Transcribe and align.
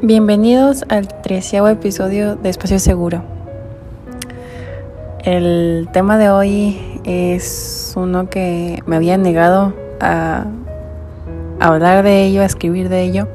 Bienvenidos 0.00 0.84
al 0.88 1.08
treceavo 1.22 1.66
episodio 1.68 2.36
de 2.36 2.50
Espacio 2.50 2.78
Seguro. 2.78 3.24
El 5.24 5.88
tema 5.92 6.16
de 6.18 6.30
hoy 6.30 7.00
es 7.04 7.92
uno 7.96 8.30
que 8.30 8.80
me 8.86 8.94
había 8.94 9.18
negado 9.18 9.74
a 10.00 10.46
hablar 11.58 12.04
de 12.04 12.24
ello, 12.26 12.42
a 12.42 12.44
escribir 12.44 12.88
de 12.88 13.02
ello, 13.02 13.28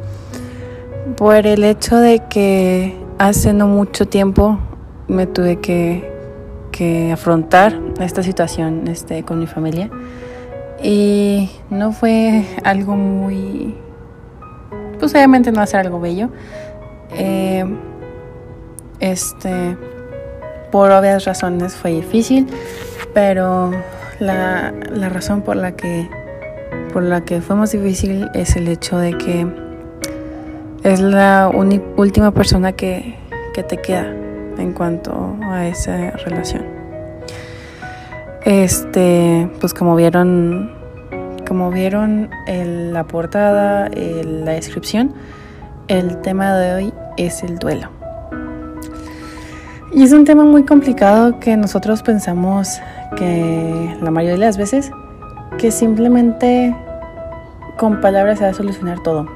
por 1.18 1.36
el 1.46 1.66
hecho 1.66 1.98
de 1.98 2.22
que 2.30 2.98
hace 3.18 3.54
no 3.54 3.68
mucho 3.68 4.08
tiempo 4.08 4.58
me 5.08 5.28
tuve 5.28 5.58
que, 5.60 6.10
que 6.72 7.12
afrontar 7.12 7.78
esta 8.00 8.24
situación 8.24 8.88
este, 8.88 9.24
con 9.24 9.40
mi 9.40 9.48
familia 9.48 9.90
y 10.82 11.50
no 11.70 11.92
fue 11.92 12.46
algo 12.64 12.96
muy 12.96 13.76
pues 15.00 15.14
obviamente 15.14 15.52
no 15.52 15.62
hacer 15.62 15.80
algo 15.82 16.00
bello. 16.00 16.30
Eh, 17.16 17.66
este, 19.00 19.78
por 20.72 20.92
obvias 20.92 21.26
razones 21.26 21.76
fue 21.76 21.92
difícil, 21.92 22.48
pero 23.14 23.72
la, 24.20 24.74
la, 24.92 25.10
razón 25.10 25.42
por 25.42 25.56
la 25.56 25.76
que 25.76 26.10
por 26.92 27.04
la 27.04 27.22
que 27.22 27.42
fue 27.42 27.56
más 27.56 27.72
difícil 27.72 28.30
es 28.34 28.56
el 28.56 28.68
hecho 28.68 28.98
de 28.98 29.18
que 29.18 29.48
es 30.84 31.00
la 31.00 31.52
última 31.96 32.32
persona 32.32 32.74
que, 32.74 33.16
que 33.54 33.64
te 33.64 33.78
queda 33.78 34.06
en 34.58 34.74
cuanto 34.74 35.38
a 35.44 35.68
esa 35.68 36.12
relación. 36.12 36.64
Este, 38.46 39.50
pues 39.60 39.74
como 39.74 39.96
vieron 39.96 40.83
como 41.54 41.70
vieron 41.70 42.32
en 42.48 42.94
la 42.94 43.04
portada, 43.04 43.88
en 43.94 44.44
la 44.44 44.54
descripción, 44.54 45.14
el 45.88 46.20
tema 46.22 46.58
de 46.58 46.74
hoy 46.74 46.94
es 47.16 47.44
el 47.44 47.60
duelo. 47.60 47.92
Y 49.92 50.02
es 50.02 50.14
un 50.14 50.26
tema 50.26 50.46
muy 50.46 50.64
complicado 50.64 51.40
que 51.40 51.56
nosotros 51.56 52.02
pensamos 52.02 52.82
que 53.16 53.96
la 54.02 54.10
mayoría 54.10 54.34
de 54.34 54.46
las 54.48 54.58
veces 54.58 54.90
que 55.60 55.70
simplemente 55.70 56.76
con 57.78 58.02
palabras 58.02 58.40
se 58.40 58.46
va 58.46 58.50
a 58.50 58.56
solucionar 58.56 59.04
todo. 59.04 59.28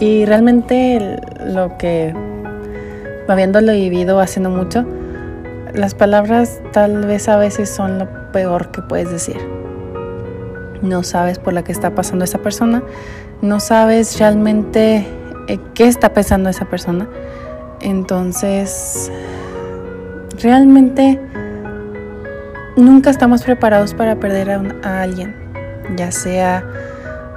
Y 0.00 0.24
realmente 0.24 1.20
lo 1.44 1.76
que, 1.76 2.14
habiéndolo 3.28 3.72
vivido 3.72 4.18
haciendo 4.18 4.48
mucho, 4.48 4.86
las 5.74 5.94
palabras 5.94 6.62
tal 6.72 7.04
vez 7.04 7.28
a 7.28 7.36
veces 7.36 7.68
son 7.68 7.98
lo 7.98 8.32
peor 8.32 8.70
que 8.70 8.80
puedes 8.80 9.10
decir 9.10 9.36
no 10.82 11.02
sabes 11.02 11.38
por 11.38 11.52
la 11.52 11.62
que 11.64 11.72
está 11.72 11.94
pasando 11.94 12.24
esa 12.24 12.38
persona, 12.38 12.82
no 13.42 13.60
sabes 13.60 14.18
realmente 14.18 15.06
eh, 15.48 15.58
qué 15.74 15.86
está 15.86 16.12
pensando 16.12 16.48
esa 16.48 16.64
persona. 16.66 17.08
Entonces, 17.80 19.10
realmente 20.42 21.20
nunca 22.76 23.10
estamos 23.10 23.42
preparados 23.42 23.94
para 23.94 24.16
perder 24.16 24.50
a, 24.50 25.02
alguien, 25.02 25.34
ya 25.96 26.10
sea 26.10 26.64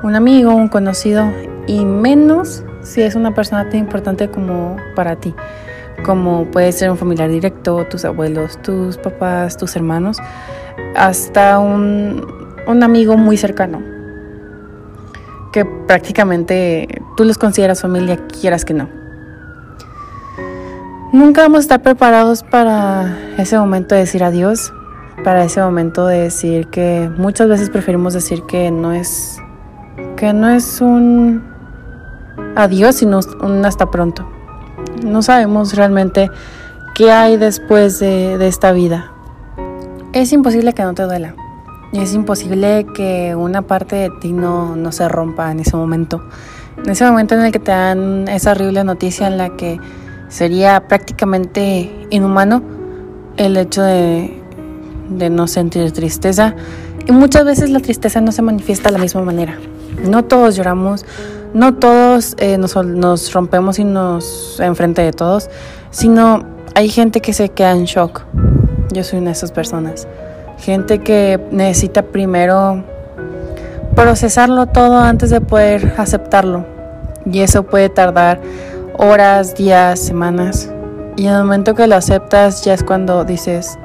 un 0.04 0.16
amigo, 0.16 0.54
un 0.56 0.68
conocido, 0.68 1.30
y 1.68 1.86
menos 1.86 2.64
si 2.82 3.02
es 3.02 3.16
una 3.16 3.34
persona 3.34 3.70
tan 3.70 3.80
importante 3.80 4.30
como 4.30 4.78
para 4.96 5.16
ti, 5.18 5.36
como 6.04 6.46
puede 6.46 6.72
ser 6.72 6.90
un 6.90 6.98
familiar 6.98 7.30
directo, 7.30 7.86
tus 7.86 8.06
abuelos, 8.06 8.62
tus 8.62 8.98
papás, 8.98 9.58
tus 9.58 9.76
hermanos, 9.76 10.18
hasta 10.96 11.60
un, 11.60 12.39
un 12.68 12.84
amigo 12.84 13.18
muy 13.18 13.38
cercano, 13.38 13.82
que 15.52 15.66
prácticamente 15.66 16.88
tú 17.18 17.24
los 17.24 17.38
consideras 17.38 17.82
familia, 17.82 18.18
quieras 18.28 18.66
que 18.66 18.74
no. 18.74 18.90
Nunca 21.12 21.42
vamos 21.42 21.58
a 21.58 21.62
estar 21.62 21.82
preparados 21.82 22.44
para 22.44 23.18
ese 23.38 23.58
momento 23.58 23.96
de 23.96 24.02
decir 24.02 24.24
adiós, 24.24 24.72
para 25.24 25.44
ese 25.44 25.60
momento 25.60 26.06
de 26.06 26.20
decir 26.20 26.68
que 26.68 27.10
muchas 27.18 27.48
veces 27.48 27.70
preferimos 27.70 28.14
decir 28.14 28.44
que 28.44 28.70
no 28.70 28.92
es 28.92 29.42
que 30.16 30.34
no 30.34 30.50
es 30.50 30.82
un 30.82 31.44
adiós, 32.56 32.96
sino 32.96 33.20
un 33.42 33.66
hasta 33.66 33.90
pronto. 33.90 34.30
No 35.04 35.22
sabemos 35.22 35.76
realmente 35.76 36.30
qué 36.94 37.12
hay 37.12 37.38
después 37.38 38.00
de, 38.00 38.38
de 38.38 38.48
esta 38.48 38.72
vida. 38.72 39.12
Es 40.14 40.32
imposible 40.32 40.74
que 40.74 40.84
no 40.84 40.94
te 40.94 41.04
duela. 41.04 41.36
Es 41.94 42.14
imposible 42.14 42.86
que 42.94 43.36
una 43.36 43.64
parte 43.64 43.96
de 43.96 44.10
ti 44.22 44.32
no, 44.32 44.76
no 44.76 44.92
se 44.92 45.10
rompa 45.10 45.52
en 45.52 45.60
ese 45.60 45.76
momento. 45.76 46.22
En 46.78 46.90
ese 46.90 47.04
momento 47.04 47.36
en 47.36 47.42
el 47.42 47.52
que 47.52 47.60
te 47.60 47.72
dan 47.72 48.28
esa 48.28 48.52
horrible 48.52 48.84
noticia 48.84 49.28
en 49.28 49.38
la 49.38 49.50
que 49.56 49.80
sería 50.28 50.88
prácticamente 50.88 52.08
inhumano 52.12 52.62
el 53.38 53.58
hecho 53.58 53.82
de, 53.82 54.40
de 55.10 55.30
no 55.32 55.48
sentir 55.48 55.92
tristeza. 55.92 56.56
Y 57.08 57.12
muchas 57.12 57.44
veces 57.44 57.72
la 57.72 57.80
tristeza 57.80 58.22
no 58.22 58.32
se 58.32 58.44
manifiesta 58.44 58.90
de 58.90 58.94
la 58.94 59.00
misma 59.00 59.24
manera. 59.24 59.58
No 60.08 60.24
todos 60.26 60.56
lloramos, 60.56 61.06
no 61.56 61.74
todos 61.74 62.36
eh, 62.38 62.60
nos, 62.60 62.76
nos, 62.86 63.34
rompemos 63.34 63.80
y 63.80 63.84
nos 63.84 64.60
enfrente 64.60 65.02
de 65.02 65.12
todos, 65.12 65.50
sino 65.90 66.46
hay 66.76 66.90
gente 66.90 67.20
que 67.20 67.34
se 67.34 67.50
queda 67.50 67.72
en 67.72 67.86
shock. 67.86 68.22
Yo 68.94 69.04
soy 69.04 69.20
una 69.20 69.30
de 69.30 69.34
esas 69.34 69.52
personas 69.52 70.08
gente 70.60 71.00
que 71.00 71.40
necesita 71.52 72.04
primero 72.04 72.84
procesarlo 73.96 74.68
todo 74.68 74.98
antes 74.98 75.30
de 75.30 75.42
poder 75.42 75.94
aceptarlo. 75.98 76.66
Y 77.26 77.42
eso 77.42 77.64
puede 77.64 77.90
tardar 77.90 78.40
horas, 78.98 79.56
días, 79.56 80.00
semanas. 80.00 80.72
Y 81.16 81.28
en 81.28 81.34
el 81.34 81.44
momento 81.44 81.76
que 81.76 81.88
lo 81.88 81.96
aceptas 81.96 82.64
ya 82.64 82.74
es 82.74 82.84
cuando 82.84 83.26
dices, 83.26 83.78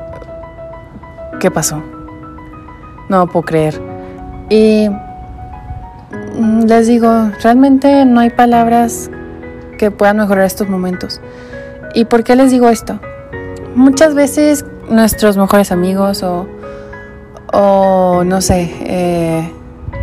¿qué 1.41 1.51
pasó? 1.51 1.83
No 3.09 3.27
puedo 3.27 3.45
creer. 3.45 3.81
Y 4.51 4.89
mm, 6.39 6.65
les 6.67 6.87
digo, 6.87 7.31
realmente 7.43 8.05
no 8.05 8.21
hay 8.21 8.31
palabras 8.31 9.11
que 9.79 9.91
puedan 9.91 10.19
mejorar 10.19 10.45
estos 10.45 10.69
momentos. 10.69 11.21
¿Y 11.95 12.05
por 12.05 12.25
qué 12.25 12.37
les 12.37 12.51
digo 12.51 12.69
esto? 12.69 12.99
Muchas 13.75 14.15
veces 14.15 14.65
nuestros 14.89 15.37
mejores 15.37 15.73
amigos 15.73 16.23
o 16.23 16.47
o 17.57 18.25
no 18.25 18.41
sé, 18.41 18.69
eh, 18.81 19.49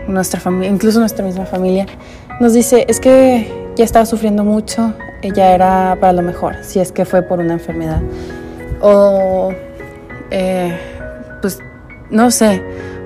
nuestra 0.07 0.39
familia, 0.39 0.69
incluso 0.69 0.99
nuestra 0.99 1.25
misma 1.25 1.45
familia, 1.45 1.85
nos 2.39 2.53
dice, 2.53 2.85
es 2.87 2.99
que 3.01 3.71
ya 3.75 3.83
estaba 3.83 4.05
sufriendo 4.05 4.45
mucho, 4.45 4.93
ella 5.21 5.53
era 5.53 5.97
para 5.99 6.13
lo 6.13 6.21
mejor, 6.21 6.55
si 6.61 6.79
es 6.79 6.93
que 6.93 7.03
fue 7.03 7.21
por 7.21 7.39
una 7.39 7.53
enfermedad. 7.53 8.01
O, 8.81 9.51
eh, 10.31 10.77
pues, 11.41 11.59
no 12.09 12.31
sé, 12.31 12.63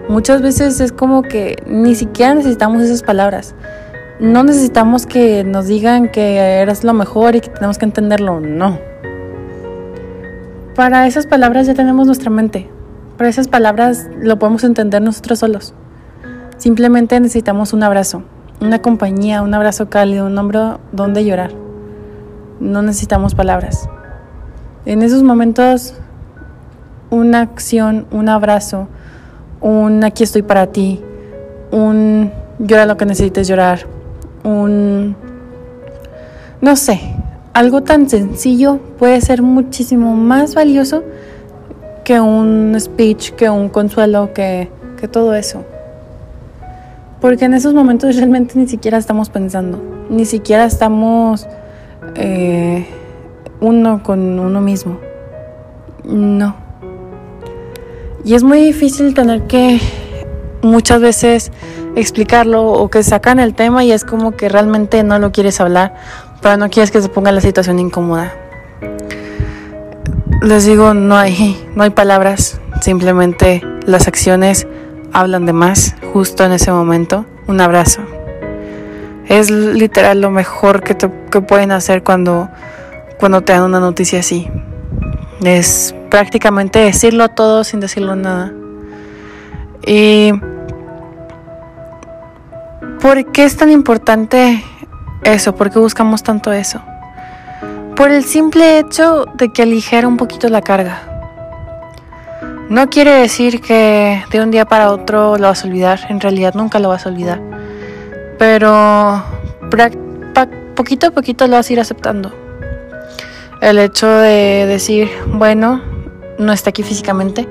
muchas 0.09 0.43
veces 0.43 0.79
es 0.79 0.91
como 0.91 1.23
que 1.23 1.57
ni 1.65 1.95
siquiera 1.95 2.35
necesitamos 2.35 2.83
esas 2.83 3.01
palabras. 3.01 3.55
No 4.19 4.43
necesitamos 4.43 5.07
que 5.07 5.43
nos 5.43 5.67
digan 5.67 6.09
que 6.09 6.37
eres 6.37 6.83
lo 6.83 6.93
mejor 6.93 7.35
y 7.35 7.41
que 7.41 7.49
tenemos 7.49 7.79
que 7.79 7.85
entenderlo, 7.85 8.39
no. 8.39 8.79
Para 10.75 11.07
esas 11.07 11.25
palabras 11.25 11.65
ya 11.65 11.73
tenemos 11.73 12.05
nuestra 12.05 12.29
mente. 12.29 12.74
Pero 13.17 13.29
esas 13.29 13.47
palabras 13.47 14.07
lo 14.19 14.37
podemos 14.39 14.63
entender 14.63 15.01
nosotros 15.01 15.39
solos. 15.39 15.73
Simplemente 16.57 17.19
necesitamos 17.19 17.73
un 17.73 17.83
abrazo, 17.83 18.23
una 18.61 18.81
compañía, 18.81 19.41
un 19.41 19.53
abrazo 19.53 19.89
cálido, 19.89 20.25
un 20.25 20.37
hombro 20.37 20.79
donde 20.91 21.25
llorar. 21.25 21.51
No 22.59 22.81
necesitamos 22.81 23.35
palabras. 23.35 23.89
En 24.85 25.01
esos 25.01 25.23
momentos, 25.23 25.95
una 27.09 27.41
acción, 27.41 28.05
un 28.11 28.29
abrazo, 28.29 28.87
un 29.61 30.03
aquí 30.03 30.23
estoy 30.23 30.41
para 30.41 30.67
ti, 30.67 31.01
un 31.71 32.31
llora 32.59 32.85
lo 32.85 32.97
que 32.97 33.05
necesites 33.05 33.47
llorar, 33.47 33.79
un... 34.43 35.15
no 36.61 36.75
sé, 36.75 37.01
algo 37.53 37.83
tan 37.83 38.09
sencillo 38.09 38.79
puede 38.97 39.19
ser 39.21 39.41
muchísimo 39.41 40.15
más 40.15 40.55
valioso 40.55 41.03
que 42.05 42.21
un 42.21 42.79
speech, 42.79 43.31
que 43.31 43.49
un 43.49 43.67
consuelo, 43.67 44.31
que, 44.33 44.69
que 44.97 45.09
todo 45.09 45.33
eso. 45.33 45.65
Porque 47.19 47.45
en 47.45 47.53
esos 47.53 47.73
momentos 47.73 48.15
realmente 48.17 48.53
ni 48.57 48.67
siquiera 48.67 48.97
estamos 48.97 49.29
pensando, 49.29 49.81
ni 50.09 50.23
siquiera 50.23 50.63
estamos 50.63 51.47
eh, 52.15 52.87
uno 53.59 54.01
con 54.03 54.39
uno 54.39 54.61
mismo. 54.61 54.99
No. 56.05 56.55
Y 58.23 58.35
es 58.35 58.43
muy 58.43 58.59
difícil 58.59 59.13
tener 59.13 59.43
que 59.43 59.79
muchas 60.61 61.01
veces 61.01 61.51
explicarlo 61.95 62.67
o 62.71 62.89
que 62.89 63.03
sacan 63.03 63.39
el 63.39 63.53
tema 63.53 63.83
y 63.83 63.91
es 63.91 64.05
como 64.05 64.31
que 64.31 64.47
realmente 64.47 65.03
no 65.03 65.19
lo 65.19 65.31
quieres 65.31 65.59
hablar, 65.59 65.95
pero 66.41 66.57
no 66.57 66.69
quieres 66.69 66.91
que 66.91 67.01
se 67.01 67.09
ponga 67.09 67.31
la 67.31 67.41
situación 67.41 67.79
incómoda 67.79 68.33
les 70.41 70.65
digo, 70.65 70.93
no 70.93 71.15
hay, 71.15 71.67
no 71.75 71.83
hay 71.83 71.89
palabras, 71.89 72.59
simplemente 72.81 73.61
las 73.85 74.07
acciones 74.07 74.67
hablan 75.13 75.45
de 75.45 75.53
más 75.53 75.95
justo 76.13 76.43
en 76.43 76.51
ese 76.51 76.71
momento. 76.71 77.25
Un 77.47 77.61
abrazo. 77.61 78.01
Es 79.27 79.49
literal 79.49 80.21
lo 80.21 80.31
mejor 80.31 80.83
que, 80.83 80.95
que 80.95 81.41
pueden 81.41 81.71
hacer 81.71 82.03
cuando, 82.03 82.49
cuando 83.19 83.41
te 83.41 83.53
dan 83.53 83.63
una 83.63 83.79
noticia 83.79 84.19
así. 84.19 84.47
Es 85.41 85.95
prácticamente 86.09 86.79
decirlo 86.79 87.29
todo 87.29 87.63
sin 87.63 87.79
decirlo 87.79 88.15
nada. 88.15 88.51
Y 89.85 90.31
¿por 93.01 93.31
qué 93.31 93.45
es 93.45 93.55
tan 93.57 93.71
importante 93.71 94.63
eso? 95.23 95.55
¿Por 95.55 95.69
qué 95.69 95.79
buscamos 95.79 96.23
tanto 96.23 96.51
eso? 96.51 96.81
Por 97.95 98.11
el 98.11 98.25
simple 98.25 98.77
hecho 98.77 99.25
de 99.35 99.53
que 99.53 99.61
aligera 99.61 100.05
un 100.07 100.17
poquito 100.17 100.49
la 100.49 100.61
carga. 100.61 101.01
No 102.67 102.89
quiere 102.89 103.11
decir 103.11 103.61
que 103.61 104.21
de 104.29 104.41
un 104.41 104.51
día 104.51 104.65
para 104.65 104.91
otro 104.91 105.37
lo 105.37 105.47
vas 105.47 105.63
a 105.63 105.67
olvidar, 105.67 106.01
en 106.09 106.19
realidad 106.19 106.55
nunca 106.55 106.79
lo 106.79 106.89
vas 106.89 107.05
a 107.05 107.09
olvidar. 107.09 107.39
Pero 108.37 109.23
poquito 110.75 111.07
a 111.07 111.11
poquito 111.11 111.47
lo 111.47 111.55
vas 111.55 111.69
a 111.69 111.73
ir 111.73 111.79
aceptando. 111.79 112.33
El 113.61 113.79
hecho 113.79 114.07
de 114.07 114.65
decir, 114.67 115.09
bueno, 115.27 115.81
no 116.37 116.51
está 116.51 116.71
aquí 116.71 116.83
físicamente, 116.83 117.47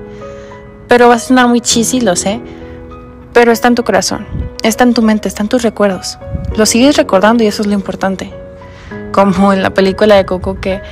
pero 0.88 1.08
va 1.08 1.14
a 1.14 1.19
sonar 1.19 1.49
muy 1.49 1.62
cheesy, 1.62 2.02
lo 2.02 2.17
sé, 2.17 2.41
pero 3.32 3.50
está 3.50 3.69
en 3.69 3.76
tu 3.76 3.82
corazón, 3.82 4.26
está 4.62 4.85
en 4.85 4.93
tu 4.93 5.00
mente, 5.00 5.26
está 5.26 5.43
en 5.43 5.49
tus 5.49 5.62
recuerdos. 5.62 6.19
Lo 6.55 6.67
sigues 6.67 6.99
recordando 6.99 7.43
y 7.43 7.46
eso 7.46 7.62
es 7.62 7.67
lo 7.67 7.75
importante. 7.75 8.44
Como 9.14 9.52
en 9.52 9.62
la 9.62 9.70
película 9.70 10.16
de 10.16 10.26
Coco 10.26 10.61
que 10.61 10.82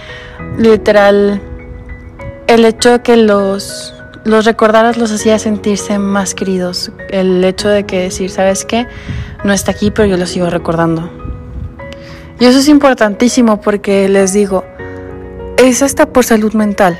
literal 0.56 1.42
el 2.46 2.64
hecho 2.64 2.92
de 2.92 3.02
que 3.02 3.16
los 3.16 3.94
los 4.24 4.44
recordaras 4.44 4.96
los 4.96 5.10
hacía 5.10 5.40
sentirse 5.40 5.98
más 5.98 6.36
queridos. 6.36 6.92
El 7.10 7.42
hecho 7.42 7.68
de 7.68 7.84
que 7.84 7.98
decir, 7.98 8.30
¿sabes 8.30 8.64
qué? 8.64 8.86
No 9.42 9.52
está 9.52 9.72
aquí, 9.72 9.90
pero 9.90 10.06
yo 10.06 10.16
lo 10.16 10.26
sigo 10.26 10.48
recordando. 10.48 11.10
Y 12.38 12.44
eso 12.44 12.60
es 12.60 12.68
importantísimo 12.68 13.60
porque 13.60 14.08
les 14.08 14.32
digo, 14.32 14.64
es 15.56 15.82
hasta 15.82 16.06
por 16.06 16.24
salud 16.24 16.52
mental. 16.54 16.96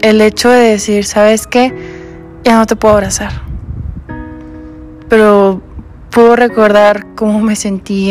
El 0.00 0.22
hecho 0.22 0.48
de 0.48 0.70
decir, 0.70 1.04
¿sabes 1.04 1.46
qué? 1.46 1.74
Ya 2.44 2.56
no 2.56 2.64
te 2.64 2.76
puedo 2.76 2.94
abrazar. 2.94 3.42
Pero 5.10 5.60
puedo 6.10 6.34
recordar 6.36 7.14
cómo 7.14 7.40
me 7.40 7.56
sentí 7.56 8.10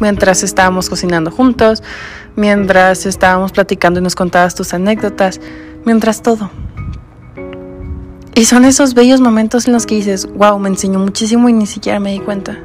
mientras 0.00 0.42
estábamos 0.42 0.88
cocinando 0.88 1.30
juntos, 1.30 1.82
mientras 2.36 3.06
estábamos 3.06 3.52
platicando 3.52 4.00
y 4.00 4.02
nos 4.02 4.14
contabas 4.14 4.54
tus 4.54 4.74
anécdotas, 4.74 5.40
mientras 5.84 6.22
todo. 6.22 6.50
Y 8.34 8.44
son 8.46 8.64
esos 8.64 8.94
bellos 8.94 9.20
momentos 9.20 9.66
en 9.66 9.72
los 9.72 9.86
que 9.86 9.96
dices, 9.96 10.26
wow, 10.34 10.58
me 10.58 10.68
enseñó 10.68 10.98
muchísimo 10.98 11.48
y 11.48 11.52
ni 11.52 11.66
siquiera 11.66 12.00
me 12.00 12.12
di 12.12 12.20
cuenta. 12.20 12.58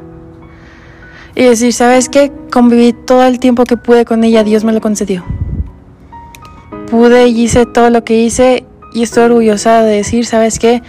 Y 1.35 1.43
decir, 1.43 1.73
¿sabes 1.73 2.07
qué? 2.07 2.31
Conviví 2.51 2.93
todo 2.93 3.23
el 3.25 3.39
tiempo 3.39 3.65
que 3.65 3.75
pude 3.75 4.05
con 4.05 4.23
ella, 4.23 4.43
Dios 4.43 4.63
me 4.63 4.71
lo 4.71 4.79
concedió. 4.79 5.25
Pude 6.89 7.27
y 7.27 7.41
hice 7.41 7.65
todo 7.65 7.89
lo 7.89 8.03
que 8.05 8.21
hice 8.21 8.65
y 8.93 9.03
estoy 9.03 9.23
orgullosa 9.23 9.81
de 9.81 9.97
decir, 9.97 10.25
¿sabes 10.25 10.59
qué? 10.59 10.81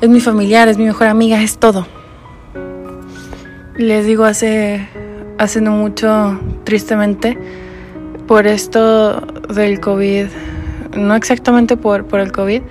Es 0.00 0.08
mi 0.08 0.20
familiar, 0.20 0.68
es 0.68 0.78
mi 0.78 0.84
mejor 0.84 1.08
amiga, 1.08 1.42
es 1.42 1.58
todo. 1.58 1.88
Les 3.76 4.06
digo, 4.06 4.24
hace, 4.24 4.88
hace 5.38 5.60
mucho, 5.60 6.38
tristemente, 6.64 7.38
por 8.26 8.46
esto 8.46 9.20
del 9.54 9.80
COVID, 9.80 10.26
no 10.96 11.14
exactamente 11.14 11.76
por, 11.76 12.04
por 12.04 12.20
el 12.20 12.32
COVID, 12.32 12.62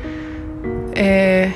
eh, 0.94 1.54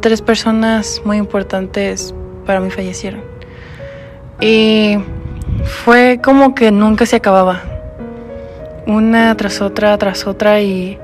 tres 0.00 0.20
personas 0.20 1.00
muy 1.04 1.16
importantes 1.16 2.14
para 2.44 2.60
mí 2.60 2.70
fallecieron. 2.70 3.22
Y 4.40 4.98
fue 5.64 6.20
como 6.22 6.54
que 6.54 6.70
nunca 6.72 7.06
se 7.06 7.16
acababa. 7.16 7.62
Una 8.86 9.36
tras 9.36 9.60
otra, 9.60 9.96
tras 9.96 10.26
otra 10.26 10.60
y 10.60 10.98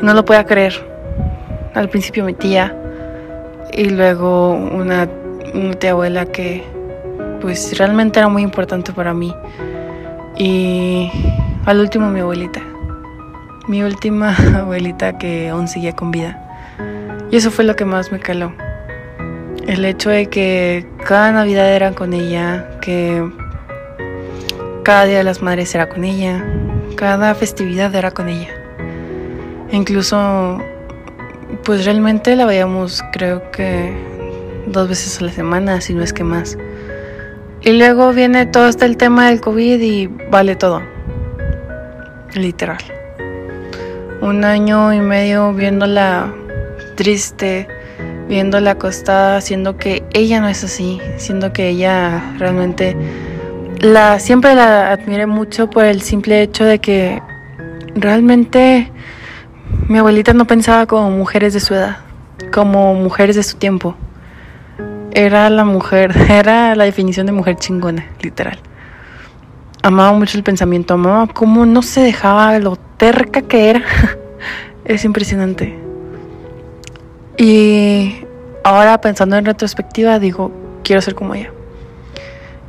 no 0.00 0.12
lo 0.12 0.24
podía 0.24 0.44
creer. 0.44 0.74
Al 1.74 1.88
principio 1.88 2.24
mi 2.24 2.34
tía 2.34 2.76
y 3.72 3.84
luego 3.84 4.50
una, 4.50 5.08
una 5.54 5.74
tía 5.74 5.92
abuela 5.92 6.26
que 6.26 6.64
pues 7.42 7.76
realmente 7.76 8.20
era 8.20 8.28
muy 8.28 8.42
importante 8.42 8.92
para 8.92 9.12
mí. 9.12 9.34
Y 10.38 11.10
al 11.66 11.80
último 11.80 12.08
mi 12.08 12.20
abuelita. 12.20 12.62
Mi 13.66 13.82
última 13.82 14.34
abuelita 14.56 15.18
que 15.18 15.48
aún 15.48 15.66
seguía 15.66 15.94
con 15.94 16.12
vida. 16.12 16.38
Y 17.30 17.36
eso 17.36 17.50
fue 17.50 17.64
lo 17.64 17.74
que 17.74 17.84
más 17.84 18.12
me 18.12 18.20
caló. 18.20 18.52
El 19.66 19.84
hecho 19.84 20.10
de 20.10 20.26
que 20.26 20.86
cada 21.04 21.32
Navidad 21.32 21.68
era 21.74 21.92
con 21.92 22.14
ella, 22.14 22.78
que 22.80 23.28
cada 24.84 25.04
Día 25.04 25.18
de 25.18 25.24
las 25.24 25.42
Madres 25.42 25.74
era 25.74 25.88
con 25.88 26.04
ella, 26.04 26.44
cada 26.96 27.34
festividad 27.34 27.94
era 27.94 28.10
con 28.10 28.28
ella. 28.28 28.50
Incluso, 29.70 30.58
pues 31.64 31.84
realmente 31.84 32.36
la 32.36 32.44
veíamos 32.44 33.02
creo 33.12 33.50
que 33.50 33.96
dos 34.66 34.88
veces 34.88 35.20
a 35.20 35.24
la 35.24 35.32
semana, 35.32 35.80
si 35.80 35.94
no 35.94 36.02
es 36.02 36.12
que 36.12 36.24
más. 36.24 36.56
Y 37.64 37.72
luego 37.72 38.12
viene 38.12 38.46
todo 38.46 38.66
este 38.66 38.86
el 38.86 38.96
tema 38.96 39.28
del 39.28 39.40
COVID 39.40 39.80
y 39.80 40.08
vale 40.30 40.56
todo. 40.56 40.82
Literal. 42.34 42.78
Un 44.20 44.44
año 44.44 44.92
y 44.92 45.00
medio 45.00 45.52
viéndola 45.52 46.34
triste, 46.96 47.68
viéndola 48.28 48.72
acostada, 48.72 49.40
siendo 49.40 49.76
que 49.76 50.02
ella 50.12 50.40
no 50.40 50.48
es 50.48 50.64
así, 50.64 51.00
siendo 51.18 51.52
que 51.52 51.68
ella 51.68 52.34
realmente 52.38 52.96
la 53.78 54.18
siempre 54.18 54.54
la 54.56 54.90
admiré 54.90 55.26
mucho 55.26 55.70
por 55.70 55.84
el 55.84 56.02
simple 56.02 56.42
hecho 56.42 56.64
de 56.64 56.80
que 56.80 57.22
realmente 57.94 58.90
mi 59.88 59.98
abuelita 59.98 60.32
no 60.32 60.46
pensaba 60.46 60.86
como 60.86 61.10
mujeres 61.10 61.54
de 61.54 61.60
su 61.60 61.74
edad, 61.74 61.98
como 62.52 62.94
mujeres 62.94 63.36
de 63.36 63.42
su 63.44 63.56
tiempo. 63.56 63.96
Era 65.14 65.50
la 65.50 65.64
mujer, 65.66 66.16
era 66.30 66.74
la 66.74 66.84
definición 66.84 67.26
de 67.26 67.32
mujer 67.32 67.56
chingona, 67.56 68.06
literal. 68.22 68.58
Amaba 69.82 70.12
mucho 70.12 70.38
el 70.38 70.44
pensamiento, 70.44 70.94
amaba 70.94 71.26
cómo 71.26 71.66
no 71.66 71.82
se 71.82 72.00
dejaba 72.00 72.58
lo 72.58 72.76
terca 72.96 73.42
que 73.42 73.70
era. 73.70 73.82
es 74.86 75.04
impresionante. 75.04 75.78
Y 77.36 78.24
ahora 78.64 79.00
pensando 79.02 79.36
en 79.36 79.44
retrospectiva 79.44 80.18
digo, 80.18 80.50
quiero 80.82 81.02
ser 81.02 81.14
como 81.14 81.34
ella. 81.34 81.50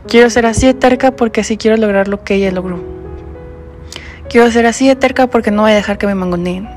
Quiero 0.07 0.29
ser 0.29 0.45
así 0.45 0.67
de 0.67 0.73
terca 0.73 1.11
porque 1.11 1.41
así 1.41 1.55
quiero 1.55 1.77
lograr 1.77 2.09
lo 2.09 2.25
que 2.25 2.35
ella 2.35 2.51
logró. 2.51 2.83
Quiero 4.29 4.51
ser 4.51 4.65
así 4.65 4.87
de 4.87 4.97
terca 4.97 5.27
porque 5.27 5.51
no 5.51 5.61
voy 5.61 5.71
a 5.71 5.75
dejar 5.75 5.97
que 5.97 6.07
me 6.07 6.15
mangoneen. 6.15 6.67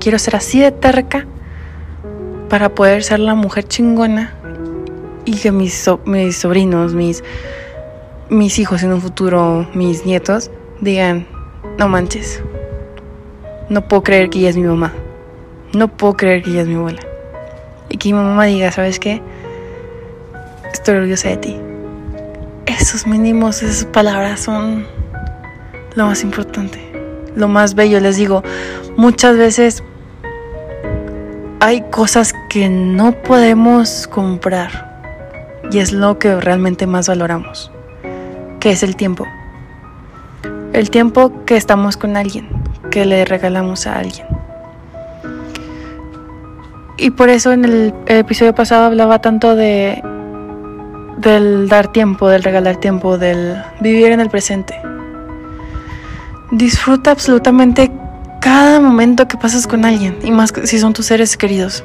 Quiero 0.00 0.18
ser 0.18 0.34
así 0.34 0.58
de 0.58 0.72
terca 0.72 1.24
para 2.48 2.70
poder 2.70 3.04
ser 3.04 3.20
la 3.20 3.36
mujer 3.36 3.68
chingona 3.68 4.34
y 5.24 5.36
que 5.36 5.52
mis, 5.52 5.88
mis 6.04 6.36
sobrinos, 6.36 6.94
mis, 6.94 7.22
mis 8.28 8.58
hijos 8.58 8.82
en 8.82 8.92
un 8.92 9.00
futuro, 9.00 9.68
mis 9.74 10.04
nietos, 10.04 10.50
digan, 10.80 11.26
no 11.78 11.88
manches, 11.88 12.42
no 13.68 13.86
puedo 13.88 14.02
creer 14.02 14.30
que 14.30 14.40
ella 14.40 14.50
es 14.50 14.56
mi 14.56 14.64
mamá. 14.64 14.92
No 15.72 15.88
puedo 15.88 16.14
creer 16.14 16.42
que 16.42 16.50
ella 16.50 16.62
es 16.62 16.68
mi 16.68 16.74
abuela. 16.74 17.00
Y 17.88 17.96
que 17.96 18.08
mi 18.10 18.14
mamá 18.14 18.44
diga, 18.44 18.70
¿sabes 18.70 18.98
qué? 18.98 19.22
Estoy 20.72 20.96
orgullosa 20.96 21.30
de 21.30 21.36
ti. 21.38 21.56
Esos 22.66 23.06
mínimos, 23.06 23.62
esas 23.62 23.86
palabras 23.86 24.40
son 24.40 24.86
lo 25.94 26.06
más 26.06 26.22
importante, 26.22 26.78
lo 27.34 27.48
más 27.48 27.74
bello. 27.74 28.00
Les 28.00 28.16
digo, 28.16 28.42
muchas 28.96 29.36
veces 29.36 29.82
hay 31.60 31.80
cosas 31.90 32.34
que 32.50 32.68
no 32.68 33.12
podemos 33.12 34.06
comprar 34.08 34.91
y 35.72 35.78
es 35.78 35.92
lo 35.92 36.18
que 36.18 36.38
realmente 36.38 36.86
más 36.86 37.08
valoramos, 37.08 37.72
que 38.60 38.70
es 38.70 38.82
el 38.82 38.94
tiempo. 38.94 39.26
El 40.72 40.90
tiempo 40.90 41.44
que 41.46 41.56
estamos 41.56 41.96
con 41.96 42.16
alguien, 42.16 42.48
que 42.90 43.06
le 43.06 43.24
regalamos 43.24 43.86
a 43.86 43.98
alguien. 43.98 44.26
Y 46.98 47.10
por 47.10 47.30
eso 47.30 47.52
en 47.52 47.64
el, 47.64 47.94
episodio 48.06 48.54
pasado 48.54 48.84
hablaba 48.84 49.20
tanto 49.20 49.56
de 49.56 50.02
del 51.18 51.68
dar 51.68 51.92
tiempo, 51.92 52.28
del 52.28 52.42
regalar 52.42 52.76
tiempo, 52.76 53.16
del 53.16 53.56
vivir 53.80 54.12
en 54.12 54.20
el 54.20 54.28
presente. 54.28 54.74
Disfruta 56.50 57.12
absolutamente 57.12 57.90
cada 58.40 58.80
momento 58.80 59.26
que 59.26 59.36
pasas 59.36 59.66
con 59.66 59.84
alguien, 59.84 60.18
y 60.22 60.32
más 60.32 60.52
si 60.64 60.78
son 60.78 60.92
tus 60.92 61.06
seres 61.06 61.36
queridos, 61.36 61.84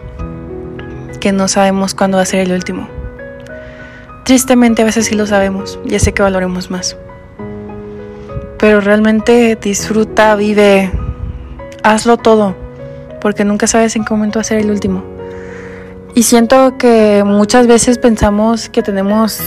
que 1.19 1.31
no 1.31 1.47
sabemos 1.47 1.93
cuándo 1.93 2.17
va 2.17 2.23
a 2.23 2.25
ser 2.25 2.39
el 2.41 2.51
último. 2.51 2.96
Tristemente 4.27 4.81
a 4.81 4.85
veces 4.85 5.05
sí 5.05 5.15
lo 5.15 5.25
sabemos, 5.25 5.79
ya 5.85 5.99
sé 5.99 6.13
que 6.13 6.21
valoremos 6.21 6.69
más. 6.69 6.97
Pero 8.59 8.81
realmente 8.81 9.55
disfruta, 9.55 10.35
vive, 10.35 10.91
hazlo 11.81 12.17
todo 12.17 12.53
porque 13.21 13.45
nunca 13.45 13.67
sabes 13.67 13.95
en 13.95 14.03
qué 14.03 14.13
momento 14.13 14.39
va 14.39 14.41
a 14.41 14.43
ser 14.43 14.57
el 14.59 14.69
último. 14.69 15.01
Y 16.13 16.23
siento 16.23 16.77
que 16.77 17.23
muchas 17.25 17.67
veces 17.67 17.99
pensamos 17.99 18.67
que 18.67 18.83
tenemos 18.83 19.41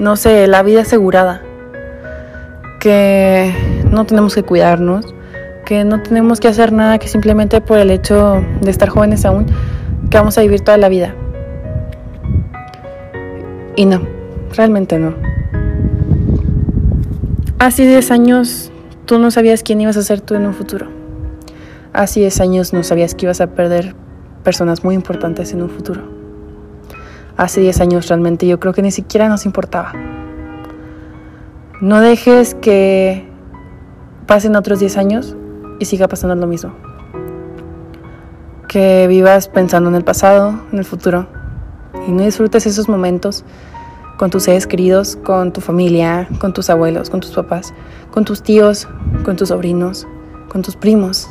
no 0.00 0.16
sé, 0.16 0.48
la 0.48 0.64
vida 0.64 0.80
asegurada, 0.82 1.40
que 2.80 3.54
no 3.92 4.04
tenemos 4.06 4.34
que 4.34 4.42
cuidarnos, 4.42 5.14
que 5.64 5.84
no 5.84 6.02
tenemos 6.02 6.40
que 6.40 6.48
hacer 6.48 6.72
nada, 6.72 6.98
que 6.98 7.06
simplemente 7.06 7.60
por 7.60 7.78
el 7.78 7.92
hecho 7.92 8.44
de 8.60 8.72
estar 8.72 8.88
jóvenes 8.88 9.24
aún, 9.24 9.46
que 10.10 10.18
vamos 10.18 10.36
a 10.36 10.40
vivir 10.40 10.62
toda 10.62 10.78
la 10.78 10.88
vida. 10.88 11.14
Y 13.74 13.86
no, 13.86 14.02
realmente 14.54 14.98
no. 14.98 15.14
Hace 17.58 17.86
10 17.86 18.10
años 18.10 18.70
tú 19.06 19.18
no 19.18 19.30
sabías 19.30 19.62
quién 19.62 19.80
ibas 19.80 19.96
a 19.96 20.02
ser 20.02 20.20
tú 20.20 20.34
en 20.34 20.46
un 20.46 20.52
futuro. 20.52 20.88
Hace 21.92 22.20
10 22.20 22.40
años 22.40 22.72
no 22.72 22.82
sabías 22.82 23.14
que 23.14 23.26
ibas 23.26 23.40
a 23.40 23.48
perder 23.48 23.94
personas 24.44 24.84
muy 24.84 24.94
importantes 24.94 25.52
en 25.52 25.62
un 25.62 25.70
futuro. 25.70 26.02
Hace 27.36 27.60
10 27.60 27.80
años 27.80 28.08
realmente 28.08 28.46
yo 28.46 28.60
creo 28.60 28.74
que 28.74 28.82
ni 28.82 28.90
siquiera 28.90 29.28
nos 29.28 29.46
importaba. 29.46 29.92
No 31.80 32.00
dejes 32.00 32.54
que 32.54 33.26
pasen 34.26 34.54
otros 34.54 34.80
10 34.80 34.96
años 34.98 35.36
y 35.78 35.86
siga 35.86 36.08
pasando 36.08 36.34
lo 36.34 36.46
mismo. 36.46 36.74
Que 38.68 39.06
vivas 39.08 39.48
pensando 39.48 39.88
en 39.88 39.96
el 39.96 40.04
pasado, 40.04 40.60
en 40.72 40.78
el 40.78 40.84
futuro, 40.84 41.26
y 42.06 42.10
no 42.10 42.22
disfrutes 42.22 42.66
esos 42.66 42.88
momentos 42.88 43.44
con 44.16 44.30
tus 44.30 44.44
seres 44.44 44.66
queridos, 44.66 45.16
con 45.16 45.52
tu 45.52 45.60
familia, 45.60 46.28
con 46.38 46.52
tus 46.52 46.70
abuelos, 46.70 47.10
con 47.10 47.20
tus 47.20 47.32
papás, 47.32 47.74
con 48.10 48.24
tus 48.24 48.42
tíos, 48.42 48.88
con 49.24 49.36
tus 49.36 49.48
sobrinos, 49.48 50.06
con 50.48 50.62
tus 50.62 50.76
primos. 50.76 51.28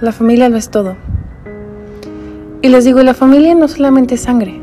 La 0.00 0.12
familia 0.12 0.48
lo 0.48 0.56
es 0.56 0.70
todo. 0.70 0.96
Y 2.62 2.68
les 2.68 2.84
digo, 2.84 3.02
la 3.02 3.14
familia 3.14 3.54
no 3.54 3.68
solamente 3.68 4.14
es 4.14 4.22
sangre. 4.22 4.60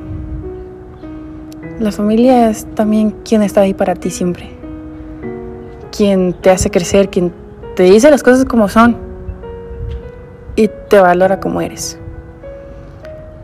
La 1.80 1.92
familia 1.92 2.50
es 2.50 2.66
también 2.76 3.12
quien 3.26 3.42
está 3.42 3.62
ahí 3.62 3.74
para 3.74 3.96
ti 3.96 4.10
siempre. 4.10 4.52
Quien 5.92 6.34
te 6.34 6.50
hace 6.50 6.72
crecer, 6.72 7.10
quien 7.10 7.34
te 7.76 7.84
dice 7.84 8.10
las 8.12 8.24
cosas 8.24 8.46
como 8.46 8.70
son 8.70 8.98
y 10.56 10.70
te 10.90 11.00
valora 11.00 11.40
como 11.40 11.62
eres. 11.62 12.00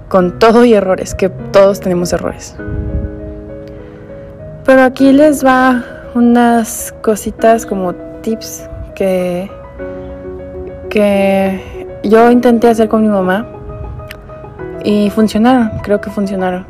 Con 0.10 0.40
todo 0.40 0.64
y 0.66 0.74
errores, 0.74 1.16
que 1.16 1.30
todos 1.30 1.80
tenemos 1.80 2.14
errores. 2.14 2.56
Pero 4.66 4.84
aquí 4.84 5.12
les 5.12 5.46
va 5.46 5.84
unas 6.14 6.94
cositas 7.02 7.66
como 7.66 7.94
tips 8.22 8.70
que, 8.96 9.50
que 10.90 11.88
yo 12.04 12.32
intenté 12.32 12.70
hacer 12.70 12.88
con 12.88 13.02
mi 13.02 13.08
mamá 13.08 13.46
y 14.84 15.10
funcionaron, 15.10 15.72
creo 15.84 16.02
que 16.02 16.10
funcionaron. 16.10 16.66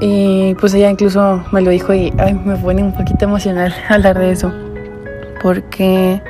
Y 0.00 0.54
pues 0.56 0.74
ella 0.74 0.90
incluso 0.90 1.42
me 1.52 1.62
lo 1.62 1.70
dijo 1.70 1.94
y 1.94 2.12
me 2.44 2.56
pone 2.56 2.82
un 2.82 2.92
poquito 2.92 3.24
emocional 3.24 3.74
hablar 3.88 4.18
de 4.18 4.30
eso. 4.30 4.52
Porque 5.42 6.22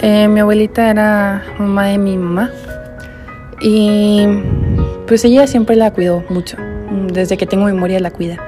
eh, 0.00 0.28
mi 0.28 0.40
abuelita 0.40 0.90
era 0.90 1.42
mamá 1.58 1.86
de 1.86 1.98
mi 1.98 2.16
mamá 2.18 2.50
y 3.60 4.26
pues 5.06 5.24
ella 5.24 5.46
siempre 5.46 5.76
la 5.76 5.92
cuidó 5.92 6.24
mucho. 6.28 6.56
Desde 7.12 7.36
que 7.36 7.46
tengo 7.46 7.64
memoria 7.64 7.98
la 8.00 8.10
cuida 8.10 8.38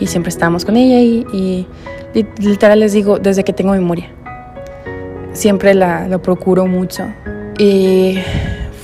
y 0.00 0.06
siempre 0.06 0.30
estábamos 0.30 0.64
con 0.64 0.76
ella 0.76 1.00
y, 1.00 1.66
literal 2.38 2.80
les 2.80 2.92
digo, 2.92 3.18
desde 3.18 3.44
que 3.44 3.52
tengo 3.52 3.72
memoria. 3.72 4.10
Siempre 5.32 5.74
la, 5.74 6.18
procuro 6.18 6.66
mucho 6.66 7.04
y 7.58 8.18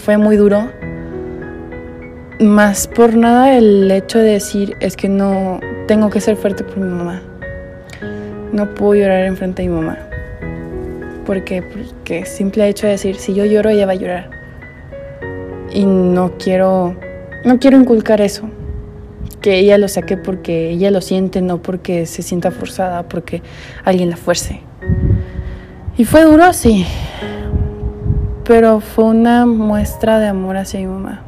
fue 0.04 0.16
muy 0.16 0.36
duro. 0.36 0.68
Más 2.40 2.86
por 2.86 3.14
nada 3.14 3.56
el 3.56 3.90
hecho 3.90 4.18
de 4.18 4.32
decir 4.32 4.76
es 4.80 4.96
que 4.96 5.08
no 5.08 5.60
tengo 5.86 6.08
que 6.08 6.20
ser 6.20 6.36
fuerte 6.36 6.64
por 6.64 6.78
mi 6.78 6.88
mamá. 6.88 7.22
No 8.52 8.74
puedo 8.74 8.94
llorar 8.94 9.26
enfrente 9.26 9.62
de 9.62 9.68
mi 9.68 9.74
mamá 9.74 9.98
porque, 11.30 11.62
porque 11.62 12.26
simple 12.26 12.68
hecho 12.68 12.86
de 12.86 12.94
decir, 12.94 13.14
si 13.14 13.34
yo 13.34 13.44
lloro, 13.44 13.70
ella 13.70 13.86
va 13.86 13.92
a 13.92 13.94
llorar. 13.94 14.30
Y 15.70 15.86
no 15.86 16.32
quiero, 16.38 16.96
no 17.44 17.58
quiero 17.58 17.78
inculcar 17.78 18.20
eso. 18.20 18.48
Que 19.40 19.58
ella 19.58 19.78
lo 19.78 19.88
saque 19.88 20.16
porque 20.16 20.70
ella 20.70 20.90
lo 20.90 21.00
siente, 21.00 21.40
no 21.40 21.62
porque 21.62 22.04
se 22.06 22.22
sienta 22.22 22.50
forzada, 22.50 23.04
porque 23.04 23.42
alguien 23.84 24.10
la 24.10 24.16
fuerce. 24.16 24.60
Y 25.96 26.04
fue 26.04 26.24
duro, 26.24 26.52
sí. 26.52 26.84
Pero 28.44 28.80
fue 28.80 29.04
una 29.04 29.46
muestra 29.46 30.18
de 30.18 30.26
amor 30.26 30.56
hacia 30.56 30.80
mi 30.80 30.86
mamá. 30.86 31.22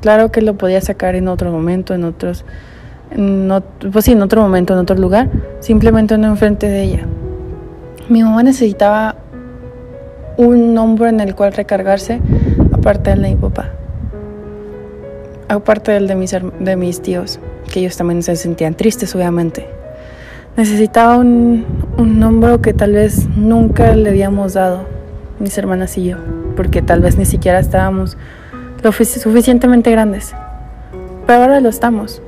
Claro 0.00 0.32
que 0.32 0.42
lo 0.42 0.54
podía 0.54 0.80
sacar 0.80 1.14
en 1.14 1.28
otro 1.28 1.50
momento, 1.50 1.94
en 1.94 2.04
otros, 2.04 2.44
pues 3.92 4.04
sí, 4.04 4.12
en 4.12 4.22
otro 4.22 4.42
momento, 4.42 4.72
en 4.72 4.80
otro 4.80 4.96
lugar, 4.96 5.28
simplemente 5.60 6.18
no 6.18 6.28
enfrente 6.28 6.68
de 6.68 6.82
ella. 6.82 7.06
Mi 8.08 8.22
mamá 8.22 8.42
necesitaba 8.42 9.16
un 10.36 10.76
hombro 10.78 11.08
en 11.08 11.20
el 11.20 11.34
cual 11.34 11.52
recargarse, 11.52 12.20
aparte 12.72 13.10
de 13.10 13.16
mi 13.16 13.34
papá. 13.34 13.70
Aparte 15.48 15.92
del 15.92 16.08
de 16.08 16.14
mis, 16.14 16.32
de 16.32 16.76
mis 16.76 17.00
tíos, 17.02 17.38
que 17.72 17.80
ellos 17.80 17.96
también 17.96 18.22
se 18.22 18.34
sentían 18.36 18.74
tristes, 18.74 19.14
obviamente. 19.14 19.66
Necesitaba 20.56 21.18
un, 21.18 21.64
un 21.98 22.22
hombro 22.22 22.60
que 22.60 22.72
tal 22.72 22.92
vez 22.92 23.28
nunca 23.36 23.94
le 23.94 24.08
habíamos 24.08 24.54
dado, 24.54 24.86
mis 25.38 25.56
hermanas 25.58 25.96
y 25.98 26.04
yo, 26.04 26.16
porque 26.56 26.82
tal 26.82 27.00
vez 27.00 27.16
ni 27.16 27.26
siquiera 27.26 27.60
estábamos 27.60 28.16
lo 28.82 28.92
suficientemente 28.92 29.90
grandes. 29.90 30.34
Pero 31.26 31.42
ahora 31.42 31.60
lo 31.60 31.68
estamos. 31.68 32.22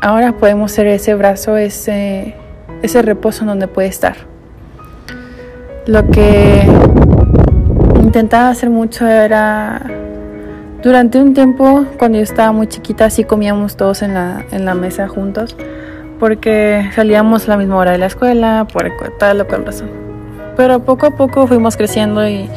Ahora 0.00 0.32
podemos 0.32 0.72
ser 0.72 0.86
ese 0.86 1.14
brazo, 1.14 1.56
ese, 1.56 2.34
ese 2.82 3.02
reposo 3.02 3.42
en 3.42 3.48
donde 3.48 3.68
puede 3.68 3.88
estar. 3.88 4.16
Lo 5.86 6.08
que 6.10 6.62
intentaba 8.00 8.48
hacer 8.50 8.70
mucho 8.70 9.06
era 9.06 9.84
durante 10.82 11.20
un 11.20 11.34
tiempo 11.34 11.84
cuando 11.98 12.18
yo 12.18 12.24
estaba 12.24 12.52
muy 12.52 12.66
chiquita 12.66 13.10
sí 13.10 13.24
comíamos 13.24 13.76
todos 13.76 14.02
en 14.02 14.14
la, 14.14 14.44
en 14.50 14.64
la 14.64 14.74
mesa 14.74 15.08
juntos 15.08 15.56
porque 16.18 16.88
salíamos 16.94 17.46
a 17.48 17.52
la 17.52 17.56
misma 17.56 17.76
hora 17.76 17.92
de 17.92 17.98
la 17.98 18.06
escuela 18.06 18.66
por 18.72 18.90
tal 19.18 19.40
o 19.40 19.46
cual 19.46 19.66
razón 19.66 19.90
pero 20.56 20.80
poco 20.80 21.06
a 21.06 21.10
poco 21.12 21.46
fuimos 21.46 21.76
creciendo 21.76 22.26
y 22.28 22.48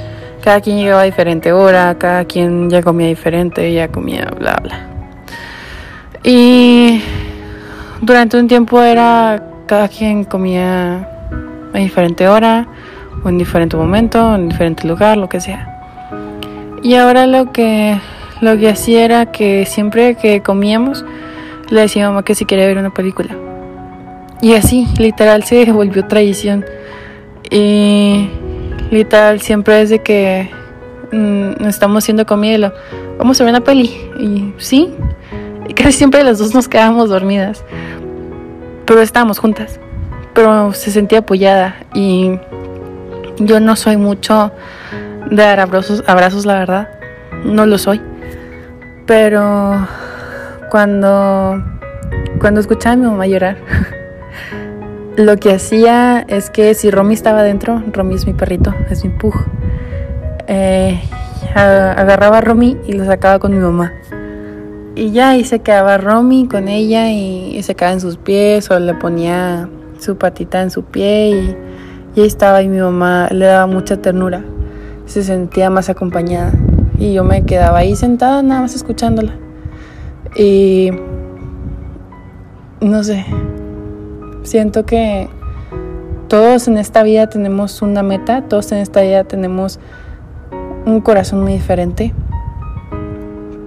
cada 0.44 0.62
quien 0.62 0.78
llegaba 0.78 1.02
a 1.02 1.06
diferente 1.06 1.52
hora 1.52 1.96
cada 1.98 2.26
quien 2.26 2.70
ya 2.70 2.82
comía 2.84 3.08
diferente 3.08 3.74
ya 3.74 3.88
comía 3.88 4.26
bla 4.38 4.60
bla 4.62 4.96
y 6.24 7.02
durante 8.02 8.40
un 8.40 8.48
tiempo 8.48 8.82
era 8.82 9.44
cada 9.68 9.88
quien 9.88 10.24
comía 10.24 11.08
a 11.74 11.78
diferente 11.78 12.28
hora 12.28 12.68
o 13.24 13.30
en 13.30 13.38
diferente 13.38 13.78
momento, 13.78 14.36
en 14.36 14.50
diferente 14.50 14.88
lugar, 14.88 15.18
lo 15.18 15.30
que 15.30 15.40
sea. 15.40 15.72
Y 16.84 16.96
ahora 16.96 17.28
lo 17.28 17.52
que, 17.52 18.00
lo 18.42 18.58
que 18.58 18.70
hacía 18.70 19.06
era 19.06 19.32
que 19.32 19.66
siempre 19.66 20.16
que 20.16 20.42
comíamos, 20.42 21.06
le 21.70 21.82
decía 21.82 22.06
a 22.06 22.10
mamá 22.10 22.24
que 22.24 22.36
si 22.36 22.46
quería 22.46 22.68
ver 22.68 22.78
una 22.78 22.94
película. 22.94 23.36
Y 24.42 24.54
así, 24.54 24.88
literal, 24.98 25.44
se 25.44 25.72
volvió 25.72 26.06
tradición. 26.06 26.66
Y 27.50 28.30
literal, 28.92 29.42
siempre 29.42 29.76
desde 29.76 30.00
que 30.00 30.50
mm, 31.12 31.66
estamos 31.68 32.04
haciendo 32.04 32.26
comida, 32.26 32.74
vamos 33.18 33.40
a 33.40 33.44
ver 33.44 33.52
una 33.52 33.64
peli. 33.64 33.96
Y 34.20 34.54
sí, 34.58 34.94
y 35.68 35.74
casi 35.74 35.94
siempre 35.94 36.24
las 36.24 36.40
dos 36.40 36.54
nos 36.54 36.68
quedábamos 36.68 37.10
dormidas. 37.10 37.64
Pero 38.86 39.02
estábamos 39.02 39.40
juntas. 39.40 39.80
Pero 40.34 40.74
se 40.74 40.92
sentía 40.92 41.20
apoyada. 41.20 41.78
Y 41.94 42.38
yo 43.40 43.60
no 43.60 43.76
soy 43.76 43.98
mucho 43.98 44.52
de 45.30 45.38
dar 45.38 45.60
abrazos, 45.60 46.04
abrazos, 46.08 46.46
la 46.46 46.60
verdad. 46.60 46.90
No 47.44 47.66
lo 47.66 47.78
soy. 47.78 48.02
Pero 49.06 49.88
cuando, 50.70 51.64
cuando 52.40 52.60
escuchaba 52.60 52.94
a 52.94 52.98
mi 52.98 53.06
mamá 53.06 53.28
llorar, 53.28 53.58
lo 55.18 55.38
que 55.38 55.54
hacía 55.54 56.26
es 56.28 56.50
que 56.50 56.74
si 56.74 56.92
Romy 56.92 57.14
estaba 57.14 57.44
dentro, 57.44 57.84
Romy 57.92 58.16
es 58.16 58.26
mi 58.26 58.34
perrito, 58.34 58.74
es 58.90 59.04
mi 59.04 59.12
pug, 59.12 59.36
eh, 60.48 61.02
agarraba 61.54 62.40
a 62.40 62.42
Romy 62.42 62.78
y 62.88 62.94
lo 62.94 63.06
sacaba 63.06 63.40
con 63.40 63.54
mi 63.54 63.60
mamá. 63.60 63.94
Y 64.96 65.12
ya, 65.12 65.36
y 65.36 65.44
se 65.44 65.60
quedaba 65.60 65.98
Romy 65.98 66.48
con 66.48 66.68
ella 66.68 67.12
y, 67.12 67.62
se 67.64 67.76
quedaba 67.76 67.94
en 67.94 68.02
sus 68.02 68.18
pies 68.18 68.72
o 68.72 68.80
le 68.80 68.94
ponía 68.94 69.68
su 70.00 70.18
patita 70.18 70.62
en 70.62 70.72
su 70.72 70.84
pie 70.84 71.30
y 71.30 71.56
y 72.16 72.22
ahí 72.22 72.28
estaba 72.28 72.62
y 72.62 72.70
mi 72.70 72.80
mamá 72.80 73.28
le 73.30 73.46
daba 73.46 73.68
mucha 73.68 73.98
ternura. 73.98 74.42
Se 75.06 75.22
sentía 75.22 75.70
más 75.70 75.90
acompañada. 75.90 76.54
Y 76.98 77.14
yo 77.14 77.24
me 77.24 77.44
quedaba 77.44 77.80
ahí 77.80 77.96
sentada 77.96 78.42
nada 78.42 78.62
más 78.62 78.76
escuchándola. 78.76 79.34
Y 80.36 80.92
no 82.82 83.04
sé, 83.04 83.26
siento 84.44 84.86
que 84.86 85.30
todos 86.28 86.68
en 86.68 86.78
esta 86.78 87.04
vida 87.04 87.28
tenemos 87.28 87.82
una 87.82 88.04
meta, 88.04 88.42
todos 88.44 88.72
en 88.72 88.80
esta 88.80 89.02
vida 89.02 89.24
tenemos 89.24 89.80
un 90.86 91.02
corazón 91.02 91.42
muy 91.42 91.54
diferente. 91.54 92.14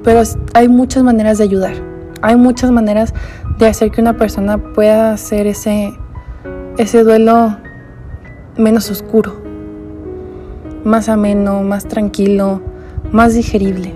Pero 0.05 0.23
hay 0.55 0.69
muchas 0.69 1.03
maneras 1.03 1.39
de 1.39 1.45
ayudar, 1.45 1.75
hay 2.23 2.37
muchas 2.37 2.71
maneras 2.71 3.15
de 3.59 3.67
hacer 3.67 3.91
que 3.91 4.01
una 4.01 4.17
persona 4.17 4.59
pueda 4.59 5.13
hacer 5.13 5.47
ese, 5.47 5.93
ese 6.79 7.03
duelo 7.03 7.57
menos 8.57 8.91
oscuro, 8.91 9.35
más 10.85 11.09
ameno, 11.09 11.63
más 11.63 11.87
tranquilo, 11.87 12.61
más 13.12 13.35
digerible. 13.35 13.95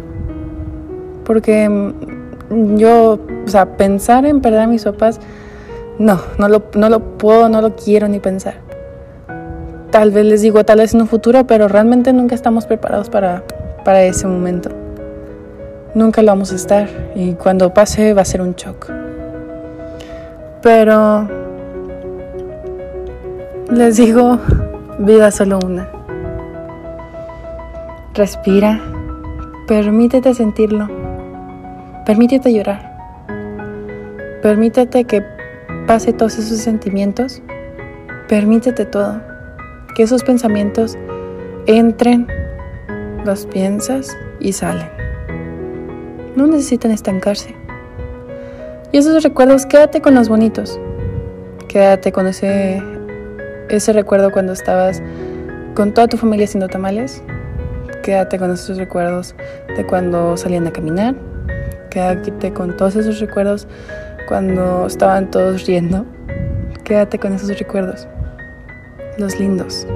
Porque 1.25 1.69
mm, 1.69 2.77
yo, 2.77 3.19
o 3.47 3.49
sea, 3.49 3.77
pensar 3.77 4.27
en 4.27 4.41
perder 4.41 4.61
a 4.61 4.67
mis 4.67 4.85
papás, 4.85 5.21
no, 5.99 6.21
no 6.39 6.49
lo, 6.49 6.65
no 6.75 6.89
lo 6.89 7.19
puedo, 7.19 7.49
no 7.49 7.61
lo 7.61 7.77
quiero 7.77 8.09
ni 8.09 8.19
pensar. 8.19 8.55
Tal 9.91 10.11
vez 10.11 10.25
les 10.25 10.43
digo, 10.43 10.65
tal 10.65 10.79
vez 10.79 10.95
en 10.95 11.03
un 11.03 11.09
futuro, 11.09 11.47
pero 11.47 11.69
realmente 11.69 12.13
nunca 12.13 12.35
estamos 12.35 12.67
preparados 12.67 13.11
para, 13.11 13.45
para 13.85 14.03
ese 14.05 14.27
momento. 14.27 14.71
Nunca 15.95 16.23
lo 16.23 16.29
vamos 16.29 16.53
a 16.53 16.57
estar 16.57 16.89
y 17.15 17.35
cuando 17.35 17.75
pase 17.75 18.15
va 18.15 18.23
a 18.23 18.25
ser 18.25 18.41
un 18.41 18.55
shock. 18.55 18.91
Pero 20.63 21.29
les 23.71 23.97
digo, 23.97 24.39
vida 24.99 25.31
solo 25.31 25.59
una. 25.65 25.89
Respira, 28.15 28.81
permítete 29.73 30.35
sentirlo, 30.35 30.87
permítete 32.05 32.53
llorar, 32.53 32.95
permítete 34.43 35.05
que 35.05 35.25
pase 35.87 36.13
todos 36.13 36.39
esos 36.39 36.59
sentimientos, 36.59 37.41
permítete 38.29 38.85
todo, 38.85 39.23
que 39.95 40.03
esos 40.03 40.25
pensamientos 40.25 40.99
entren, 41.65 42.27
los 43.25 43.47
piensas 43.47 44.15
y 44.41 44.53
salen. 44.53 44.91
No 46.37 46.47
necesitan 46.47 46.91
estancarse. 46.91 47.55
Y 48.93 48.99
esos 48.99 49.23
recuerdos, 49.23 49.65
quédate 49.65 50.03
con 50.03 50.15
los 50.15 50.29
bonitos. 50.29 50.79
Quédate 51.69 52.13
con 52.13 52.27
ese, 52.27 52.83
ese 53.71 53.95
recuerdo 53.95 54.33
cuando 54.33 54.53
estabas 54.53 55.03
con 55.75 55.95
toda 55.95 56.09
tu 56.09 56.19
familia 56.19 56.45
haciendo 56.45 56.69
tamales. 56.69 57.23
Quédate 58.03 58.37
con 58.37 58.51
esos 58.51 58.79
recuerdos 58.79 59.37
de 59.77 59.87
cuando 59.87 60.37
salían 60.37 60.67
a 60.67 60.73
caminar. 60.73 61.15
Quédate 61.89 62.53
con 62.53 62.77
todos 62.77 62.97
esos 62.97 63.21
recuerdos 63.21 63.69
cuando 64.27 64.87
estaban 64.87 65.31
todos 65.31 65.67
riendo. 65.67 66.05
Quédate 66.85 67.21
con 67.21 67.33
esos 67.33 67.57
recuerdos. 67.57 68.09
Los 69.19 69.39
lindos. 69.39 69.87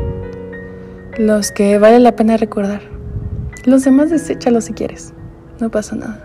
Los 1.19 1.51
que 1.51 1.79
vale 1.79 1.99
la 1.99 2.15
pena 2.15 2.37
recordar. 2.37 2.83
Los 3.65 3.83
demás 3.83 4.11
deséchalos 4.11 4.67
si 4.67 4.73
quieres. 4.73 5.13
No 5.59 5.69
pasa 5.71 5.97
nada. 5.97 6.25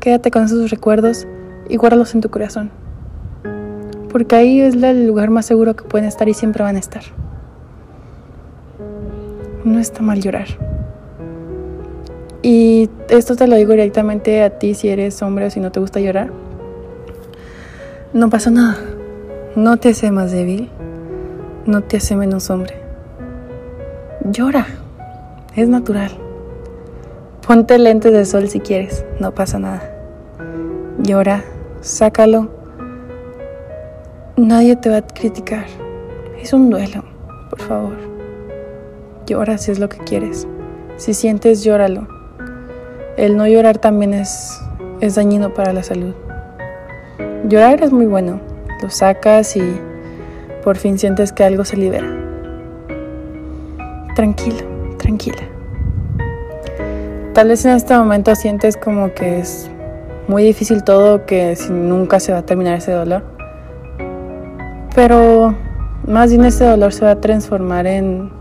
Quédate 0.00 0.32
con 0.32 0.44
esos 0.44 0.70
recuerdos 0.70 1.28
y 1.68 1.76
guárdalos 1.76 2.14
en 2.14 2.22
tu 2.22 2.28
corazón. 2.28 2.72
Porque 4.10 4.34
ahí 4.34 4.60
es 4.62 4.74
el 4.74 5.06
lugar 5.06 5.30
más 5.30 5.46
seguro 5.46 5.76
que 5.76 5.84
pueden 5.84 6.08
estar 6.08 6.28
y 6.28 6.34
siempre 6.34 6.64
van 6.64 6.74
a 6.74 6.80
estar. 6.80 7.02
No 9.64 9.78
está 9.78 10.02
mal 10.02 10.20
llorar. 10.20 10.46
Y 12.42 12.88
esto 13.08 13.36
te 13.36 13.46
lo 13.46 13.56
digo 13.56 13.72
directamente 13.72 14.42
a 14.42 14.58
ti 14.58 14.74
si 14.74 14.88
eres 14.88 15.20
hombre 15.22 15.46
o 15.46 15.50
si 15.50 15.60
no 15.60 15.72
te 15.72 15.80
gusta 15.80 16.00
llorar. 16.00 16.30
No 18.12 18.30
pasa 18.30 18.50
nada. 18.50 18.76
No 19.56 19.76
te 19.76 19.90
hace 19.90 20.10
más 20.10 20.32
débil. 20.32 20.70
No 21.66 21.82
te 21.82 21.96
hace 21.96 22.16
menos 22.16 22.48
hombre. 22.50 22.74
Llora. 24.24 24.66
Es 25.56 25.68
natural. 25.68 26.10
Ponte 27.48 27.78
lentes 27.78 28.12
de 28.12 28.26
sol 28.26 28.46
si 28.48 28.60
quieres, 28.60 29.06
no 29.20 29.34
pasa 29.34 29.58
nada. 29.58 29.82
Llora, 31.02 31.42
sácalo. 31.80 32.50
Nadie 34.36 34.76
te 34.76 34.90
va 34.90 34.98
a 34.98 35.06
criticar. 35.06 35.64
Es 36.38 36.52
un 36.52 36.68
duelo, 36.68 37.02
por 37.48 37.60
favor. 37.62 38.17
Llora 39.28 39.58
si 39.58 39.70
es 39.70 39.78
lo 39.78 39.90
que 39.90 39.98
quieres. 39.98 40.48
Si 40.96 41.12
sientes, 41.12 41.62
llóralo. 41.62 42.08
El 43.18 43.36
no 43.36 43.46
llorar 43.46 43.76
también 43.76 44.14
es, 44.14 44.58
es 45.00 45.16
dañino 45.16 45.52
para 45.52 45.74
la 45.74 45.82
salud. 45.82 46.14
Llorar 47.46 47.82
es 47.82 47.92
muy 47.92 48.06
bueno. 48.06 48.40
Lo 48.80 48.88
sacas 48.88 49.54
y 49.54 49.80
por 50.64 50.78
fin 50.78 50.98
sientes 50.98 51.30
que 51.32 51.44
algo 51.44 51.66
se 51.66 51.76
libera. 51.76 52.08
Tranquilo, 54.16 54.96
tranquila. 54.96 55.42
Tal 57.34 57.48
vez 57.48 57.66
en 57.66 57.72
este 57.72 57.96
momento 57.98 58.34
sientes 58.34 58.78
como 58.78 59.12
que 59.12 59.40
es 59.40 59.70
muy 60.26 60.42
difícil 60.42 60.82
todo, 60.84 61.26
que 61.26 61.54
nunca 61.68 62.18
se 62.18 62.32
va 62.32 62.38
a 62.38 62.46
terminar 62.46 62.78
ese 62.78 62.92
dolor. 62.92 63.24
Pero 64.94 65.54
más 66.06 66.30
bien 66.30 66.46
ese 66.46 66.64
dolor 66.64 66.94
se 66.94 67.04
va 67.04 67.10
a 67.10 67.20
transformar 67.20 67.86
en, 67.86 68.37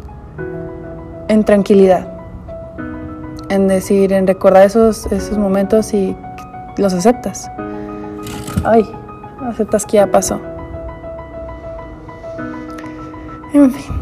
en 1.27 1.43
tranquilidad. 1.43 2.07
En 3.49 3.67
decir, 3.67 4.11
en 4.13 4.27
recordar 4.27 4.65
esos, 4.65 5.05
esos 5.11 5.37
momentos 5.37 5.93
y 5.93 6.15
los 6.77 6.93
aceptas. 6.93 7.49
Ay, 8.63 8.89
aceptas 9.41 9.85
que 9.85 9.97
ya 9.97 10.07
pasó. 10.07 10.39
En 13.53 13.71
fin. 13.71 13.95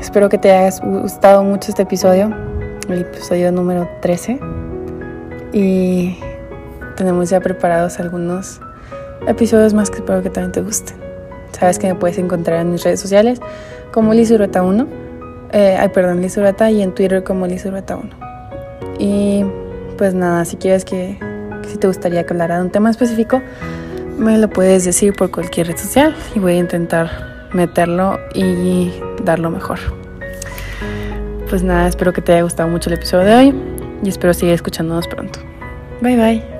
Espero 0.00 0.28
que 0.28 0.38
te 0.38 0.50
haya 0.50 0.76
gustado 0.82 1.44
mucho 1.44 1.70
este 1.70 1.82
episodio 1.82 2.34
el 2.92 3.02
episodio 3.02 3.52
número 3.52 3.88
13 4.00 4.40
y 5.52 6.18
tenemos 6.96 7.30
ya 7.30 7.40
preparados 7.40 8.00
algunos 8.00 8.60
episodios 9.26 9.74
más 9.74 9.90
que 9.90 9.98
espero 9.98 10.22
que 10.22 10.30
también 10.30 10.52
te 10.52 10.60
gusten. 10.60 10.96
Sabes 11.52 11.78
que 11.78 11.86
me 11.86 11.94
puedes 11.94 12.18
encontrar 12.18 12.60
en 12.60 12.72
mis 12.72 12.82
redes 12.82 13.00
sociales 13.00 13.40
como 13.92 14.12
Lizurbeta1, 14.12 14.86
eh, 15.52 15.76
ay 15.78 15.88
perdón, 15.88 16.20
Lizurbeta 16.20 16.70
y 16.70 16.82
en 16.82 16.92
Twitter 16.92 17.22
como 17.22 17.46
Lizurbeta1. 17.46 18.10
Y 18.98 19.44
pues 19.96 20.14
nada, 20.14 20.44
si 20.44 20.56
quieres 20.56 20.84
que, 20.84 21.18
si 21.68 21.76
te 21.78 21.86
gustaría 21.86 22.24
que 22.24 22.32
hablara 22.32 22.56
de 22.56 22.62
un 22.62 22.70
tema 22.70 22.90
específico, 22.90 23.42
me 24.18 24.36
lo 24.38 24.48
puedes 24.50 24.84
decir 24.84 25.14
por 25.14 25.30
cualquier 25.30 25.68
red 25.68 25.76
social 25.76 26.14
y 26.34 26.38
voy 26.38 26.52
a 26.52 26.58
intentar 26.58 27.48
meterlo 27.52 28.18
y 28.34 28.92
darlo 29.24 29.50
mejor 29.50 29.78
pues 31.50 31.64
nada, 31.64 31.88
espero 31.88 32.12
que 32.12 32.22
te 32.22 32.32
haya 32.32 32.42
gustado 32.42 32.68
mucho 32.68 32.88
el 32.88 32.94
episodio 32.94 33.26
de 33.26 33.34
hoy 33.34 33.54
y 34.04 34.08
espero 34.08 34.32
seguir 34.32 34.54
escuchándonos 34.54 35.08
pronto. 35.08 35.40
Bye 36.00 36.16
bye. 36.16 36.59